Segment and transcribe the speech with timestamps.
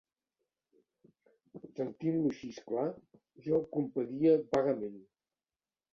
[1.75, 2.89] Sentint-lo xisclar,
[3.49, 5.01] jo el compadia vagament.